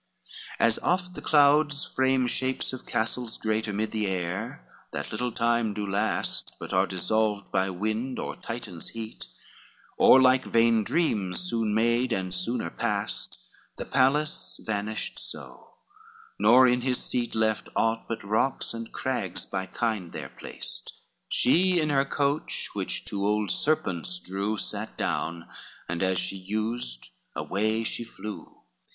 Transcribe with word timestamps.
LXIX 0.59 0.65
As 0.65 0.79
oft 0.79 1.13
the 1.13 1.21
clouds 1.21 1.85
frame 1.85 2.25
shapes 2.25 2.73
of 2.73 2.87
castles 2.87 3.37
great 3.37 3.67
Amid 3.67 3.91
the 3.91 4.07
air, 4.07 4.67
that 4.91 5.11
little 5.11 5.31
time 5.31 5.75
do 5.75 5.85
last, 5.85 6.55
But 6.59 6.73
are 6.73 6.87
dissolved 6.87 7.51
by 7.51 7.69
wind 7.69 8.17
or 8.17 8.35
Titan's 8.35 8.89
heat, 8.89 9.27
Or 9.99 10.19
like 10.19 10.43
vain 10.43 10.83
dreams 10.83 11.41
soon 11.41 11.75
made, 11.75 12.11
and 12.11 12.33
sooner 12.33 12.71
past: 12.71 13.37
The 13.75 13.85
palace 13.85 14.59
vanished 14.65 15.19
so, 15.19 15.75
nor 16.39 16.67
in 16.67 16.81
his 16.81 16.97
seat 16.97 17.35
Left 17.35 17.69
aught 17.75 18.07
but 18.07 18.23
rocks 18.23 18.73
and 18.73 18.91
crags, 18.91 19.45
by 19.45 19.67
kind 19.67 20.13
there 20.13 20.29
placed; 20.35 20.93
She 21.29 21.79
in 21.79 21.91
her 21.91 22.05
coach 22.05 22.69
which 22.73 23.05
two 23.05 23.23
old 23.23 23.51
serpents 23.51 24.17
drew, 24.17 24.57
Sate 24.57 24.97
down, 24.97 25.47
and 25.87 26.01
as 26.01 26.17
she 26.17 26.37
used, 26.37 27.07
away 27.35 27.83
she 27.83 28.03
flew. 28.03 28.63